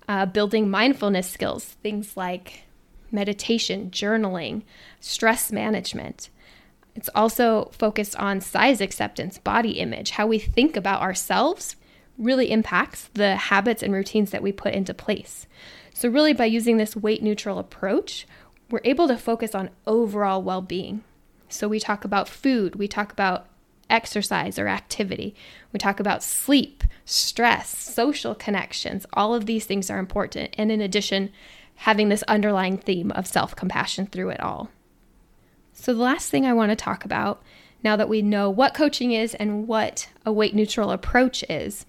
uh, 0.08 0.26
building 0.26 0.70
mindfulness 0.70 1.30
skills, 1.30 1.64
things 1.84 2.18
like 2.18 2.64
meditation, 3.12 3.90
journaling, 3.92 4.64
stress 5.00 5.52
management. 5.52 6.30
It's 6.96 7.10
also 7.14 7.70
focused 7.74 8.16
on 8.16 8.42
size 8.42 8.82
acceptance, 8.82 9.38
body 9.38 9.72
image, 9.72 10.12
how 10.12 10.28
we 10.28 10.40
think 10.40 10.78
about 10.78 11.02
ourselves 11.02 11.76
really 12.18 12.52
impacts 12.52 13.10
the 13.14 13.36
habits 13.36 13.84
and 13.84 13.94
routines 13.94 14.32
that 14.32 14.42
we 14.42 14.52
put 14.52 14.74
into 14.74 14.94
place. 14.94 15.48
So, 15.94 16.10
really, 16.10 16.34
by 16.34 16.46
using 16.46 16.78
this 16.78 16.96
weight 16.96 17.22
neutral 17.22 17.60
approach, 17.60 18.26
we're 18.70 18.82
able 18.84 19.08
to 19.08 19.18
focus 19.18 19.54
on 19.54 19.70
overall 19.86 20.42
well 20.42 20.62
being. 20.62 21.04
So, 21.50 21.68
we 21.68 21.80
talk 21.80 22.06
about 22.06 22.30
food, 22.30 22.76
we 22.76 22.88
talk 22.88 23.12
about 23.12 23.48
exercise 23.90 24.58
or 24.58 24.68
activity, 24.68 25.36
we 25.72 25.80
talk 25.80 26.00
about 26.00 26.24
sleep, 26.24 26.84
stress, 27.06 27.70
social 27.78 28.36
connections. 28.36 29.06
All 29.14 29.34
of 29.34 29.46
these 29.46 29.66
things 29.66 29.90
are 29.90 30.00
important. 30.00 30.56
And 30.58 30.72
in 30.72 30.82
addition, 30.82 31.32
having 31.76 32.10
this 32.10 32.24
underlying 32.24 32.78
theme 32.78 33.12
of 33.12 33.28
self 33.28 33.56
compassion 33.56 34.08
through 34.08 34.30
it 34.30 34.40
all. 34.40 34.70
So, 35.74 35.94
the 35.94 36.04
last 36.04 36.30
thing 36.30 36.46
I 36.46 36.54
want 36.54 36.72
to 36.72 36.76
talk 36.76 37.06
about 37.06 37.44
now 37.84 37.96
that 37.96 38.10
we 38.10 38.22
know 38.22 38.50
what 38.50 38.74
coaching 38.74 39.12
is 39.12 39.36
and 39.36 39.68
what 39.68 40.10
a 40.26 40.34
weight 40.34 40.56
neutral 40.56 40.92
approach 40.92 41.44
is, 41.50 41.86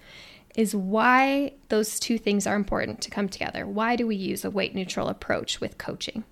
is 0.55 0.75
why 0.75 1.53
those 1.69 1.99
two 1.99 2.17
things 2.17 2.45
are 2.45 2.55
important 2.55 3.01
to 3.01 3.09
come 3.09 3.27
together. 3.27 3.65
Why 3.65 3.95
do 3.95 4.05
we 4.05 4.15
use 4.15 4.45
a 4.45 4.51
weight 4.51 4.75
neutral 4.75 5.07
approach 5.07 5.59
with 5.59 5.77
coaching? 5.77 6.23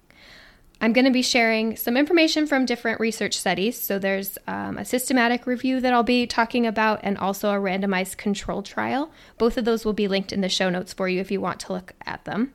I'm 0.85 0.93
going 0.93 1.05
to 1.05 1.11
be 1.11 1.23
sharing 1.23 1.77
some 1.77 1.97
information 1.97 2.45
from 2.45 2.67
different 2.67 2.99
research 2.99 3.35
studies. 3.35 3.81
So, 3.81 3.97
there's 3.97 4.37
um, 4.45 4.77
a 4.77 4.85
systematic 4.85 5.47
review 5.47 5.81
that 5.81 5.91
I'll 5.91 6.03
be 6.03 6.27
talking 6.27 6.67
about, 6.67 6.99
and 7.01 7.17
also 7.17 7.49
a 7.49 7.59
randomized 7.59 8.17
control 8.17 8.61
trial. 8.61 9.11
Both 9.39 9.57
of 9.57 9.65
those 9.65 9.83
will 9.83 9.93
be 9.93 10.07
linked 10.07 10.31
in 10.31 10.41
the 10.41 10.47
show 10.47 10.69
notes 10.69 10.93
for 10.93 11.09
you 11.09 11.19
if 11.19 11.31
you 11.31 11.41
want 11.41 11.59
to 11.61 11.73
look 11.73 11.93
at 12.05 12.23
them. 12.25 12.53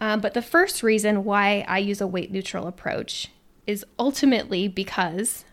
Um, 0.00 0.20
but 0.20 0.34
the 0.34 0.42
first 0.42 0.82
reason 0.82 1.22
why 1.22 1.64
I 1.68 1.78
use 1.78 2.00
a 2.00 2.06
weight 2.08 2.32
neutral 2.32 2.66
approach 2.66 3.28
is 3.64 3.86
ultimately 3.96 4.66
because 4.66 5.44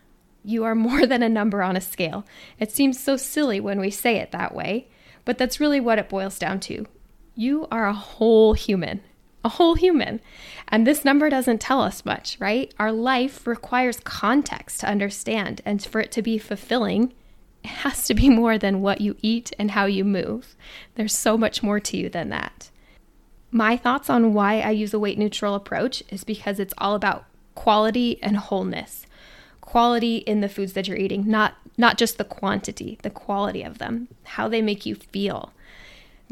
you 0.44 0.64
are 0.64 0.74
more 0.74 1.06
than 1.06 1.22
a 1.22 1.28
number 1.28 1.62
on 1.62 1.76
a 1.76 1.80
scale. 1.80 2.24
It 2.58 2.72
seems 2.72 2.98
so 2.98 3.16
silly 3.16 3.60
when 3.60 3.78
we 3.78 3.90
say 3.90 4.16
it 4.16 4.32
that 4.32 4.52
way, 4.52 4.88
but 5.24 5.38
that's 5.38 5.60
really 5.60 5.78
what 5.78 6.00
it 6.00 6.08
boils 6.08 6.40
down 6.40 6.58
to. 6.62 6.86
You 7.36 7.68
are 7.70 7.86
a 7.86 7.92
whole 7.92 8.54
human, 8.54 9.00
a 9.44 9.50
whole 9.50 9.74
human. 9.74 10.20
And 10.68 10.86
this 10.86 11.04
number 11.04 11.28
doesn't 11.28 11.60
tell 11.60 11.80
us 11.80 12.04
much, 12.04 12.36
right? 12.40 12.72
Our 12.78 12.90
life 12.90 13.46
requires 13.46 14.00
context 14.00 14.80
to 14.80 14.88
understand, 14.88 15.60
and 15.64 15.84
for 15.84 16.00
it 16.00 16.10
to 16.12 16.22
be 16.22 16.38
fulfilling, 16.38 17.12
it 17.62 17.70
has 17.70 18.06
to 18.06 18.14
be 18.14 18.28
more 18.28 18.58
than 18.58 18.80
what 18.80 19.00
you 19.00 19.16
eat 19.22 19.52
and 19.58 19.72
how 19.72 19.86
you 19.86 20.04
move. 20.04 20.56
There's 20.94 21.16
so 21.16 21.36
much 21.36 21.62
more 21.62 21.80
to 21.80 21.96
you 21.96 22.08
than 22.08 22.30
that. 22.30 22.70
My 23.50 23.76
thoughts 23.76 24.10
on 24.10 24.34
why 24.34 24.60
I 24.60 24.70
use 24.70 24.92
a 24.92 24.98
weight 24.98 25.18
neutral 25.18 25.54
approach 25.54 26.02
is 26.08 26.24
because 26.24 26.58
it's 26.58 26.74
all 26.78 26.94
about 26.94 27.24
quality 27.54 28.20
and 28.22 28.36
wholeness 28.36 29.06
quality 29.64 30.18
in 30.18 30.40
the 30.40 30.48
foods 30.48 30.74
that 30.74 30.86
you're 30.86 30.96
eating, 30.96 31.26
not 31.26 31.54
not 31.76 31.96
just 31.96 32.18
the 32.18 32.24
quantity, 32.24 32.98
the 33.02 33.10
quality 33.10 33.62
of 33.62 33.78
them, 33.78 34.06
how 34.22 34.46
they 34.46 34.62
make 34.62 34.86
you 34.86 34.94
feel, 34.94 35.52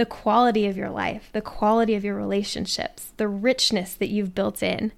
the 0.03 0.07
quality 0.07 0.67
of 0.67 0.77
your 0.77 0.91
life, 0.91 1.31
the 1.33 1.41
quality 1.41 1.95
of 1.95 2.03
your 2.05 2.17
relationships, 2.17 3.13
the 3.19 3.29
richness 3.29 3.95
that 3.95 4.09
you've 4.09 4.35
built 4.35 4.61
in, 4.61 4.91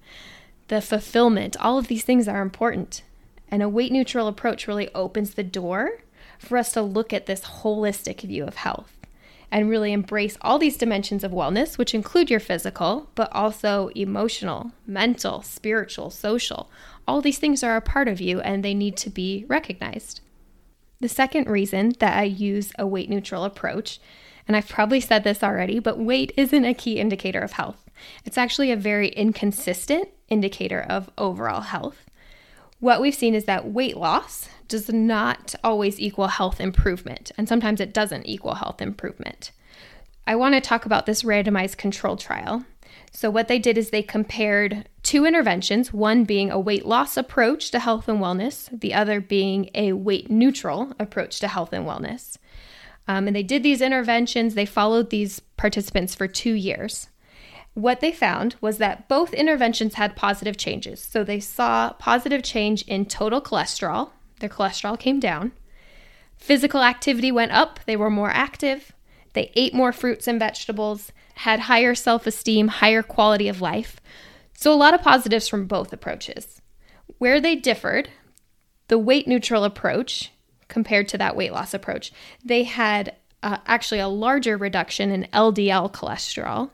the 0.67 0.81
fulfillment. 0.81 1.55
All 1.59 1.77
of 1.77 1.87
these 1.87 2.03
things 2.03 2.27
are 2.27 2.41
important. 2.41 3.03
And 3.49 3.61
a 3.61 3.69
weight 3.69 3.91
neutral 3.91 4.27
approach 4.27 4.67
really 4.67 4.89
opens 4.95 5.35
the 5.35 5.43
door 5.43 5.99
for 6.39 6.57
us 6.57 6.73
to 6.73 6.81
look 6.81 7.13
at 7.13 7.27
this 7.27 7.41
holistic 7.41 8.21
view 8.21 8.45
of 8.45 8.55
health 8.55 8.97
and 9.51 9.69
really 9.69 9.93
embrace 9.93 10.39
all 10.41 10.57
these 10.57 10.75
dimensions 10.75 11.23
of 11.23 11.31
wellness, 11.31 11.77
which 11.77 11.93
include 11.93 12.31
your 12.31 12.39
physical, 12.39 13.07
but 13.13 13.31
also 13.31 13.89
emotional, 13.89 14.71
mental, 14.87 15.43
spiritual, 15.43 16.09
social. 16.09 16.67
All 17.07 17.21
these 17.21 17.37
things 17.37 17.61
are 17.61 17.77
a 17.77 17.81
part 17.81 18.07
of 18.07 18.19
you 18.19 18.41
and 18.41 18.65
they 18.65 18.73
need 18.73 18.97
to 18.97 19.11
be 19.11 19.45
recognized. 19.47 20.21
The 20.99 21.09
second 21.09 21.45
reason 21.45 21.93
that 21.99 22.17
I 22.17 22.23
use 22.23 22.73
a 22.79 22.87
weight 22.87 23.07
neutral 23.07 23.43
approach, 23.43 23.99
and 24.47 24.55
I've 24.55 24.69
probably 24.69 24.99
said 24.99 25.23
this 25.23 25.43
already, 25.43 25.79
but 25.79 25.97
weight 25.97 26.31
isn't 26.37 26.65
a 26.65 26.73
key 26.73 26.99
indicator 26.99 27.39
of 27.39 27.53
health. 27.53 27.89
It's 28.23 28.37
actually 28.37 28.71
a 28.71 28.77
very 28.77 29.09
inconsistent 29.09 30.09
indicator 30.27 30.81
of 30.81 31.09
overall 31.17 31.61
health. 31.61 32.05
What 32.79 33.01
we've 33.01 33.15
seen 33.15 33.33
is 33.33 33.45
that 33.45 33.71
weight 33.71 33.97
loss 33.97 34.49
does 34.67 34.89
not 34.89 35.55
always 35.63 35.99
equal 35.99 36.27
health 36.27 36.59
improvement, 36.59 37.31
and 37.37 37.47
sometimes 37.47 37.79
it 37.79 37.93
doesn't 37.93 38.27
equal 38.27 38.55
health 38.55 38.81
improvement. 38.81 39.51
I 40.27 40.35
want 40.35 40.55
to 40.55 40.61
talk 40.61 40.85
about 40.85 41.05
this 41.05 41.23
randomized 41.23 41.77
control 41.77 42.17
trial. 42.17 42.65
So, 43.11 43.29
what 43.29 43.47
they 43.47 43.59
did 43.59 43.77
is 43.77 43.89
they 43.89 44.03
compared 44.03 44.89
two 45.03 45.25
interventions, 45.25 45.93
one 45.93 46.25
being 46.25 46.51
a 46.51 46.59
weight 46.59 46.85
loss 46.85 47.15
approach 47.15 47.71
to 47.71 47.79
health 47.79 48.09
and 48.09 48.19
wellness, 48.19 48.67
the 48.77 48.93
other 48.93 49.21
being 49.21 49.69
a 49.73 49.93
weight 49.93 50.29
neutral 50.29 50.93
approach 50.99 51.39
to 51.39 51.47
health 51.47 51.71
and 51.71 51.85
wellness. 51.85 52.37
Um, 53.07 53.27
and 53.27 53.35
they 53.35 53.43
did 53.43 53.63
these 53.63 53.81
interventions, 53.81 54.55
they 54.55 54.65
followed 54.65 55.09
these 55.09 55.39
participants 55.39 56.15
for 56.15 56.27
two 56.27 56.53
years. 56.53 57.09
What 57.73 57.99
they 57.99 58.11
found 58.11 58.55
was 58.61 58.77
that 58.77 59.07
both 59.07 59.33
interventions 59.33 59.95
had 59.95 60.15
positive 60.15 60.57
changes. 60.57 61.01
So, 61.01 61.23
they 61.23 61.39
saw 61.39 61.91
positive 61.93 62.41
change 62.41 62.83
in 62.83 63.05
total 63.05 63.41
cholesterol, 63.41 64.11
their 64.39 64.49
cholesterol 64.49 64.97
came 64.97 65.19
down. 65.19 65.51
Physical 66.37 66.81
activity 66.81 67.31
went 67.31 67.51
up, 67.51 67.79
they 67.85 67.95
were 67.95 68.09
more 68.09 68.31
active. 68.31 68.93
They 69.33 69.51
ate 69.55 69.73
more 69.73 69.91
fruits 69.91 70.27
and 70.27 70.39
vegetables, 70.39 71.11
had 71.35 71.61
higher 71.61 71.93
self 71.93 72.25
esteem, 72.25 72.69
higher 72.69 73.03
quality 73.03 73.49
of 73.49 73.61
life. 73.61 73.99
So, 74.53 74.73
a 74.73 74.75
lot 74.75 74.93
of 74.93 75.01
positives 75.01 75.47
from 75.47 75.67
both 75.67 75.91
approaches. 75.91 76.61
Where 77.17 77.41
they 77.41 77.55
differed, 77.55 78.09
the 78.87 78.97
weight 78.97 79.27
neutral 79.27 79.65
approach 79.65 80.31
compared 80.75 81.07
to 81.07 81.17
that 81.17 81.37
weight 81.37 81.53
loss 81.53 81.73
approach, 81.73 82.11
they 82.43 82.63
had 82.63 83.15
uh, 83.41 83.59
actually 83.65 84.01
a 84.01 84.09
larger 84.09 84.57
reduction 84.57 85.09
in 85.09 85.25
LDL 85.31 85.89
cholesterol, 85.93 86.69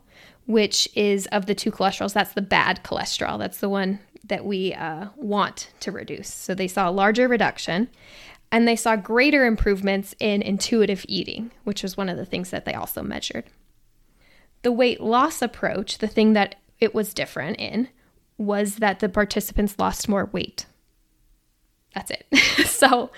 which 0.47 0.89
is 0.95 1.27
of 1.27 1.45
the 1.45 1.53
two 1.53 1.69
cholesterols, 1.69 2.11
that's 2.11 2.33
the 2.33 2.41
bad 2.41 2.83
cholesterol. 2.83 3.37
That's 3.37 3.59
the 3.59 3.69
one 3.69 3.99
that 4.23 4.43
we 4.43 4.73
uh, 4.73 5.09
want 5.17 5.69
to 5.81 5.91
reduce. 5.91 6.33
So 6.33 6.55
they 6.55 6.67
saw 6.67 6.89
a 6.89 6.97
larger 7.03 7.27
reduction 7.27 7.89
and 8.51 8.67
they 8.67 8.75
saw 8.75 8.95
greater 8.95 9.45
improvements 9.45 10.15
in 10.19 10.41
intuitive 10.41 11.05
eating, 11.07 11.51
which 11.63 11.83
was 11.83 11.95
one 11.95 12.09
of 12.09 12.17
the 12.17 12.25
things 12.25 12.49
that 12.49 12.65
they 12.65 12.73
also 12.73 13.03
measured. 13.03 13.43
The 14.63 14.71
weight 14.71 14.99
loss 14.99 15.43
approach, 15.43 15.99
the 15.99 16.07
thing 16.07 16.33
that 16.33 16.55
it 16.79 16.95
was 16.95 17.13
different 17.13 17.59
in, 17.59 17.89
was 18.39 18.77
that 18.77 18.99
the 18.99 19.09
participants 19.09 19.75
lost 19.77 20.09
more 20.09 20.25
weight. 20.25 20.65
That's 21.93 22.11
it. 22.11 22.25
so, 22.65 23.11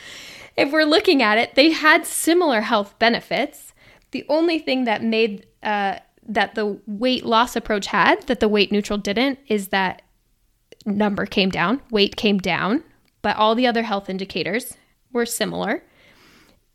if 0.56 0.72
we're 0.72 0.86
looking 0.86 1.22
at 1.22 1.38
it, 1.38 1.56
they 1.56 1.72
had 1.72 2.06
similar 2.06 2.62
health 2.62 2.98
benefits. 3.00 3.74
The 4.12 4.26
only 4.30 4.60
thing 4.60 4.84
that 4.84 5.04
made 5.04 5.48
uh, 5.64 5.98
that 6.26 6.56
the 6.56 6.80
weight 6.86 7.26
loss 7.26 7.56
approach 7.56 7.88
had 7.88 8.22
that 8.28 8.40
the 8.40 8.48
weight 8.48 8.72
neutral 8.72 8.98
didn't 8.98 9.40
is 9.48 9.70
that 9.70 10.02
number 10.86 11.26
came 11.26 11.50
down, 11.50 11.82
weight 11.92 12.16
came 12.16 12.38
down, 12.38 12.84
but 13.22 13.36
all 13.38 13.56
the 13.56 13.68
other 13.68 13.84
health 13.84 14.10
indicators 14.10 14.76
were 15.12 15.26
similar. 15.26 15.84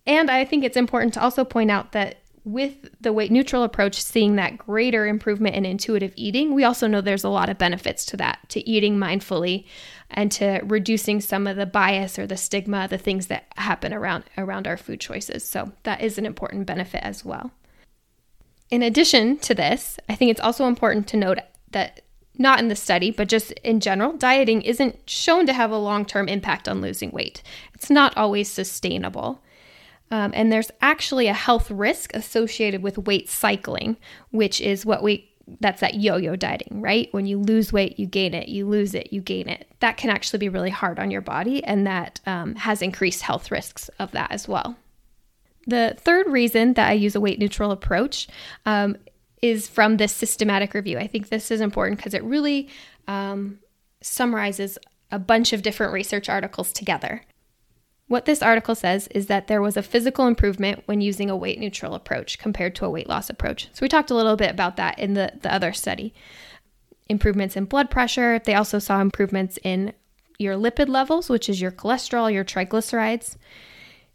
And 0.06 0.30
I 0.30 0.44
think 0.44 0.64
it's 0.64 0.76
important 0.76 1.14
to 1.14 1.22
also 1.22 1.44
point 1.44 1.70
out 1.70 1.92
that 1.92 2.22
with 2.44 2.88
the 3.00 3.12
weight 3.12 3.30
neutral 3.30 3.62
approach, 3.62 4.00
seeing 4.00 4.36
that 4.36 4.56
greater 4.56 5.06
improvement 5.06 5.54
in 5.54 5.66
intuitive 5.66 6.14
eating, 6.16 6.54
we 6.54 6.64
also 6.64 6.86
know 6.86 7.00
there's 7.02 7.24
a 7.24 7.28
lot 7.28 7.50
of 7.50 7.58
benefits 7.58 8.06
to 8.06 8.16
that, 8.16 8.38
to 8.48 8.66
eating 8.66 8.96
mindfully 8.96 9.66
and 10.10 10.32
to 10.32 10.60
reducing 10.64 11.20
some 11.20 11.46
of 11.46 11.56
the 11.56 11.66
bias 11.66 12.18
or 12.18 12.26
the 12.26 12.36
stigma, 12.36 12.88
the 12.88 12.98
things 12.98 13.26
that 13.26 13.46
happen 13.56 13.92
around 13.92 14.24
around 14.36 14.66
our 14.66 14.76
food 14.76 15.00
choices. 15.00 15.44
So 15.44 15.72
that 15.82 16.00
is 16.00 16.18
an 16.18 16.26
important 16.26 16.66
benefit 16.66 17.02
as 17.02 17.24
well. 17.24 17.50
In 18.70 18.82
addition 18.82 19.38
to 19.38 19.54
this, 19.54 19.98
I 20.08 20.14
think 20.14 20.30
it's 20.30 20.40
also 20.40 20.66
important 20.66 21.08
to 21.08 21.16
note 21.16 21.38
that 21.70 22.02
not 22.38 22.60
in 22.60 22.68
the 22.68 22.76
study, 22.76 23.10
but 23.10 23.28
just 23.28 23.52
in 23.64 23.80
general, 23.80 24.12
dieting 24.12 24.62
isn't 24.62 25.10
shown 25.10 25.46
to 25.46 25.52
have 25.52 25.70
a 25.70 25.78
long 25.78 26.04
term 26.04 26.28
impact 26.28 26.68
on 26.68 26.80
losing 26.80 27.10
weight. 27.10 27.42
It's 27.74 27.90
not 27.90 28.16
always 28.16 28.50
sustainable. 28.50 29.42
Um, 30.10 30.32
and 30.34 30.50
there's 30.50 30.70
actually 30.80 31.26
a 31.26 31.34
health 31.34 31.70
risk 31.70 32.14
associated 32.14 32.82
with 32.82 32.96
weight 32.96 33.28
cycling, 33.28 33.98
which 34.30 34.60
is 34.60 34.86
what 34.86 35.02
we 35.02 35.30
that's 35.60 35.80
that 35.80 35.94
yo 35.94 36.16
yo 36.16 36.36
dieting, 36.36 36.80
right? 36.80 37.08
When 37.12 37.26
you 37.26 37.38
lose 37.38 37.72
weight, 37.72 37.98
you 37.98 38.06
gain 38.06 38.34
it, 38.34 38.48
you 38.48 38.66
lose 38.66 38.94
it, 38.94 39.12
you 39.12 39.20
gain 39.20 39.48
it. 39.48 39.68
That 39.80 39.96
can 39.96 40.10
actually 40.10 40.38
be 40.38 40.48
really 40.48 40.70
hard 40.70 40.98
on 40.98 41.10
your 41.10 41.20
body, 41.20 41.62
and 41.64 41.86
that 41.86 42.20
um, 42.26 42.54
has 42.56 42.82
increased 42.82 43.22
health 43.22 43.50
risks 43.50 43.88
of 43.98 44.12
that 44.12 44.30
as 44.30 44.46
well. 44.48 44.76
The 45.66 45.96
third 45.98 46.28
reason 46.28 46.74
that 46.74 46.88
I 46.88 46.94
use 46.94 47.14
a 47.14 47.20
weight 47.20 47.38
neutral 47.38 47.70
approach 47.70 48.28
um, 48.64 48.96
is 49.42 49.68
from 49.68 49.96
this 49.96 50.14
systematic 50.14 50.74
review. 50.74 50.98
I 50.98 51.06
think 51.06 51.28
this 51.28 51.50
is 51.50 51.60
important 51.60 51.98
because 51.98 52.14
it 52.14 52.24
really 52.24 52.68
um, 53.06 53.58
summarizes 54.00 54.78
a 55.10 55.18
bunch 55.18 55.52
of 55.52 55.62
different 55.62 55.92
research 55.92 56.28
articles 56.28 56.72
together. 56.72 57.22
What 58.08 58.24
this 58.24 58.42
article 58.42 58.74
says 58.74 59.06
is 59.08 59.26
that 59.26 59.46
there 59.48 59.62
was 59.62 59.76
a 59.76 59.82
physical 59.82 60.26
improvement 60.26 60.82
when 60.86 61.00
using 61.02 61.28
a 61.30 61.36
weight 61.36 61.60
neutral 61.60 61.94
approach 61.94 62.38
compared 62.38 62.74
to 62.76 62.86
a 62.86 62.90
weight 62.90 63.08
loss 63.08 63.28
approach. 63.30 63.68
So, 63.72 63.80
we 63.82 63.88
talked 63.88 64.10
a 64.10 64.14
little 64.14 64.36
bit 64.36 64.50
about 64.50 64.76
that 64.76 64.98
in 64.98 65.14
the, 65.14 65.32
the 65.42 65.52
other 65.52 65.72
study. 65.72 66.14
improvements 67.08 67.56
in 67.56 67.64
blood 67.66 67.90
pressure. 67.90 68.38
They 68.38 68.54
also 68.54 68.78
saw 68.78 69.00
improvements 69.00 69.58
in 69.62 69.92
your 70.38 70.56
lipid 70.56 70.88
levels, 70.88 71.28
which 71.28 71.48
is 71.48 71.60
your 71.60 71.70
cholesterol, 71.72 72.32
your 72.32 72.44
triglycerides. 72.44 73.36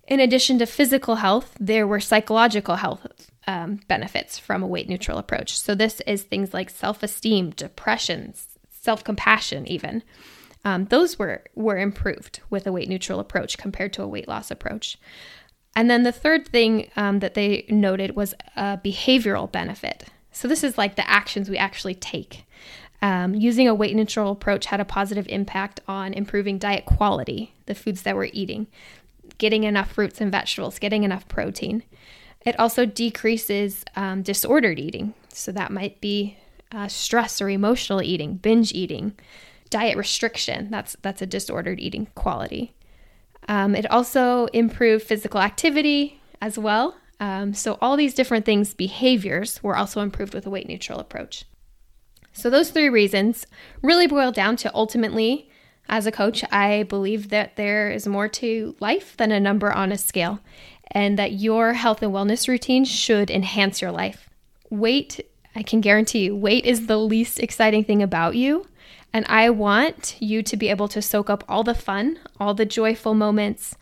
In 0.07 0.19
addition 0.19 0.59
to 0.59 0.65
physical 0.65 1.15
health, 1.15 1.55
there 1.59 1.88
were 1.88 2.00
psychological 2.00 2.75
health 2.75 3.29
um, 3.47 3.79
benefits 3.88 4.38
from 4.39 4.63
a 4.63 4.67
weight 4.67 4.89
neutral 4.89 5.17
approach. 5.17 5.59
So, 5.59 5.75
this 5.75 6.01
is 6.07 6.23
things 6.23 6.53
like 6.53 6.69
self 6.69 7.03
esteem, 7.03 7.51
depression, 7.51 8.33
self 8.69 9.03
compassion, 9.03 9.67
even. 9.67 10.03
Um, 10.65 10.86
those 10.86 11.20
were, 11.20 11.43
were 11.55 11.77
improved 11.77 12.39
with 12.50 12.65
a 12.65 12.72
weight 12.72 12.89
neutral 12.89 13.20
approach 13.20 13.58
compared 13.58 13.93
to 13.93 14.03
a 14.03 14.08
weight 14.08 14.27
loss 14.27 14.50
approach. 14.50 14.98
And 15.75 15.89
then 15.89 16.03
the 16.03 16.12
third 16.12 16.48
thing 16.48 16.89
um, 16.96 17.20
that 17.20 17.34
they 17.34 17.65
noted 17.67 18.15
was 18.15 18.34
a 18.55 18.77
behavioral 18.77 19.51
benefit. 19.51 20.05
So, 20.32 20.48
this 20.48 20.63
is 20.63 20.77
like 20.77 20.96
the 20.96 21.10
actions 21.10 21.50
we 21.50 21.58
actually 21.58 21.96
take. 21.96 22.46
Um, 23.01 23.36
using 23.36 23.67
a 23.67 23.75
weight 23.75 23.96
neutral 23.96 24.32
approach 24.32 24.67
had 24.67 24.79
a 24.79 24.86
positive 24.86 25.27
impact 25.27 25.82
on 25.88 26.13
improving 26.13 26.58
diet 26.58 26.86
quality, 26.86 27.53
the 27.65 27.75
foods 27.75 28.03
that 28.03 28.15
we're 28.15 28.29
eating, 28.32 28.67
getting 29.38 29.65
enough 29.65 29.91
fruits 29.91 30.22
and 30.22 30.32
vegetables, 30.32 30.79
getting 30.79 31.03
enough 31.03 31.27
protein. 31.27 31.84
It 32.46 32.58
also 32.60 32.86
decreases 32.86 33.84
um, 33.96 34.22
disordered 34.22 34.79
eating. 34.79 35.13
So 35.29 35.51
that 35.51 35.72
might 35.72 36.00
be 36.01 36.38
uh, 36.72 36.88
stress 36.88 37.41
or 37.41 37.50
emotional 37.50 38.01
eating, 38.01 38.36
binge 38.36 38.72
eating, 38.72 39.13
diet 39.74 39.98
restriction. 39.98 40.70
That's 40.70 40.96
that's 41.01 41.24
a 41.24 41.25
disordered 41.25 41.80
eating 41.80 42.08
quality. 42.13 42.75
Um, 43.50 43.75
it 43.75 43.89
also 43.89 44.46
improved 44.53 45.03
physical 45.03 45.42
activity 45.42 46.22
as 46.39 46.60
well. 46.60 46.96
Um, 47.20 47.56
so 47.56 47.80
all 47.82 47.98
these 47.98 48.13
different 48.13 48.46
things, 48.46 48.75
behaviors, 48.75 49.63
were 49.63 49.75
also 49.75 50.01
improved 50.01 50.36
with 50.36 50.46
a 50.46 50.50
weight 50.51 50.68
neutral 50.68 51.00
approach. 51.00 51.46
So 52.34 52.50
those 52.50 52.70
three 52.70 52.89
reasons 52.89 53.48
really 53.82 54.06
boil 54.06 54.32
down 54.32 54.58
to 54.58 54.74
ultimately, 54.75 55.50
as 55.89 56.06
a 56.06 56.12
coach, 56.12 56.44
I 56.51 56.84
believe 56.84 57.30
that 57.30 57.56
there 57.56 57.89
is 57.89 58.08
more 58.08 58.27
to 58.30 58.75
life 58.80 59.18
than 59.18 59.32
a 59.32 59.39
number 59.39 59.72
on 59.72 59.92
a 59.92 59.98
scale 59.98 60.39
and 60.92 61.18
that 61.18 61.34
your 61.34 61.74
health 61.74 62.03
and 62.03 62.13
wellness 62.13 62.48
routine 62.48 62.86
should 62.86 63.32
enhance 63.32 63.82
your 63.82 63.92
life. 63.92 64.30
Weight, 64.70 65.20
I 65.56 65.63
can 65.63 65.82
guarantee 65.82 66.25
you, 66.25 66.36
weight 66.36 66.65
is 66.65 66.86
the 66.86 66.98
least 66.98 67.39
exciting 67.39 67.84
thing 67.84 68.03
about 68.03 68.36
you. 68.36 68.68
And 69.13 69.25
I 69.29 69.51
want 69.51 70.15
you 70.20 70.41
to 70.41 70.58
be 70.58 70.70
able 70.70 70.88
to 70.88 71.01
soak 71.01 71.29
up 71.29 71.43
all 71.48 71.63
the 71.63 71.75
fun, 71.75 72.20
all 72.39 72.55
the 72.55 72.65
joyful 72.65 73.13
moments, 73.13 73.75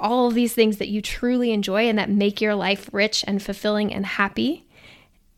all 0.00 0.28
of 0.28 0.34
these 0.34 0.54
things 0.54 0.78
that 0.78 0.88
you 0.88 1.02
truly 1.02 1.52
enjoy 1.52 1.88
and 1.88 1.98
that 1.98 2.08
make 2.10 2.40
your 2.40 2.54
life 2.54 2.88
rich 2.92 3.22
and 3.26 3.42
fulfilling 3.42 3.92
and 3.92 4.06
happy 4.06 4.66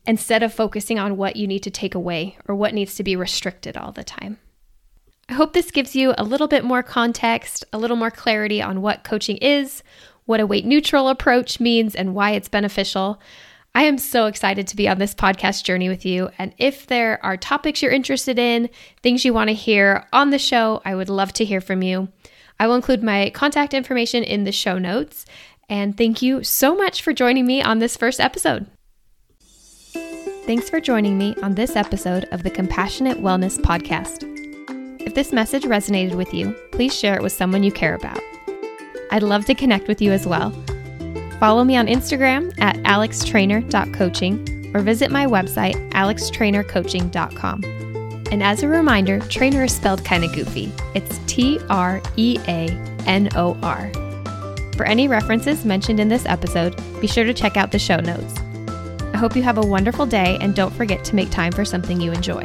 instead 0.07 0.41
of 0.41 0.53
focusing 0.53 0.97
on 0.97 1.17
what 1.17 1.35
you 1.35 1.47
need 1.47 1.63
to 1.63 1.69
take 1.69 1.93
away 1.93 2.37
or 2.47 2.55
what 2.55 2.73
needs 2.73 2.95
to 2.95 3.03
be 3.03 3.15
restricted 3.15 3.75
all 3.75 3.91
the 3.91 4.03
time. 4.03 4.37
I 5.27 5.33
hope 5.33 5.53
this 5.53 5.71
gives 5.71 5.95
you 5.95 6.13
a 6.17 6.23
little 6.23 6.47
bit 6.47 6.63
more 6.63 6.83
context, 6.83 7.65
a 7.73 7.77
little 7.77 7.97
more 7.97 8.11
clarity 8.11 8.61
on 8.61 8.81
what 8.81 9.03
coaching 9.03 9.37
is, 9.37 9.83
what 10.25 10.39
a 10.39 10.45
weight 10.45 10.65
neutral 10.65 11.09
approach 11.09 11.59
means, 11.59 11.95
and 11.95 12.13
why 12.13 12.31
it's 12.31 12.47
beneficial. 12.47 13.19
I 13.75 13.83
am 13.83 13.97
so 13.97 14.27
excited 14.27 14.67
to 14.67 14.77
be 14.77 14.87
on 14.87 14.99
this 14.99 15.13
podcast 15.13 15.65
journey 15.65 15.89
with 15.89 16.05
you. 16.05 16.29
And 16.37 16.53
if 16.57 16.87
there 16.87 17.23
are 17.25 17.35
topics 17.35 17.81
you're 17.81 17.91
interested 17.91 18.39
in, 18.39 18.69
things 19.03 19.25
you 19.25 19.33
want 19.33 19.49
to 19.49 19.53
hear 19.53 20.07
on 20.13 20.29
the 20.29 20.39
show, 20.39 20.81
I 20.85 20.95
would 20.95 21.09
love 21.09 21.33
to 21.33 21.45
hear 21.45 21.59
from 21.59 21.81
you. 21.81 22.07
I 22.57 22.67
will 22.67 22.75
include 22.75 23.03
my 23.03 23.31
contact 23.31 23.73
information 23.73 24.23
in 24.23 24.45
the 24.45 24.53
show 24.53 24.77
notes. 24.77 25.25
And 25.67 25.97
thank 25.97 26.21
you 26.21 26.41
so 26.41 26.73
much 26.73 27.01
for 27.01 27.11
joining 27.11 27.45
me 27.45 27.61
on 27.61 27.79
this 27.79 27.97
first 27.97 28.21
episode. 28.21 28.65
Thanks 29.91 30.69
for 30.69 30.79
joining 30.79 31.17
me 31.17 31.35
on 31.43 31.55
this 31.55 31.75
episode 31.75 32.29
of 32.31 32.43
the 32.43 32.51
Compassionate 32.51 33.17
Wellness 33.17 33.59
Podcast. 33.59 34.23
If 35.01 35.15
this 35.15 35.33
message 35.33 35.63
resonated 35.63 36.15
with 36.15 36.33
you, 36.33 36.55
please 36.71 36.97
share 36.97 37.15
it 37.15 37.21
with 37.21 37.33
someone 37.33 37.63
you 37.63 37.73
care 37.73 37.95
about. 37.95 38.21
I'd 39.11 39.23
love 39.23 39.43
to 39.45 39.53
connect 39.53 39.89
with 39.89 40.01
you 40.01 40.13
as 40.13 40.25
well. 40.25 40.53
Follow 41.39 41.63
me 41.63 41.75
on 41.75 41.87
Instagram 41.87 42.53
at 42.59 42.75
alextreanor.coaching 42.77 44.71
or 44.73 44.81
visit 44.81 45.11
my 45.11 45.25
website, 45.25 45.75
alextreanorcoaching.com. 45.91 47.63
And 48.31 48.41
as 48.41 48.63
a 48.63 48.67
reminder, 48.67 49.19
Treanor 49.19 49.65
is 49.65 49.75
spelled 49.75 50.03
kind 50.03 50.23
of 50.23 50.33
goofy. 50.33 50.71
It's 50.93 51.19
T 51.27 51.59
R 51.69 52.01
E 52.17 52.37
A 52.47 52.69
N 53.05 53.29
O 53.35 53.57
R. 53.61 53.91
For 54.75 54.85
any 54.85 55.07
references 55.07 55.63
mentioned 55.63 55.99
in 55.99 56.09
this 56.09 56.25
episode, 56.25 56.75
be 56.99 57.07
sure 57.07 57.23
to 57.23 57.33
check 57.33 57.55
out 57.55 57.71
the 57.71 57.79
show 57.79 57.97
notes. 57.97 58.39
I 59.13 59.17
hope 59.17 59.35
you 59.35 59.43
have 59.43 59.57
a 59.57 59.65
wonderful 59.65 60.05
day 60.05 60.37
and 60.41 60.53
don't 60.53 60.73
forget 60.73 61.05
to 61.05 61.15
make 61.15 61.29
time 61.29 61.53
for 61.53 61.63
something 61.63 62.01
you 62.01 62.11
enjoy. 62.11 62.43